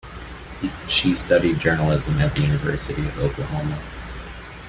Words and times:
She 0.87 1.13
studied 1.13 1.59
journalism 1.59 2.19
at 2.21 2.33
the 2.33 2.41
University 2.41 3.07
of 3.07 3.15
Oklahoma. 3.19 3.79